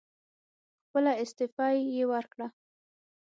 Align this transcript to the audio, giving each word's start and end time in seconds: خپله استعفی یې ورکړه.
خپله 0.83 1.11
استعفی 1.23 1.75
یې 1.95 2.03
ورکړه. 2.11 2.47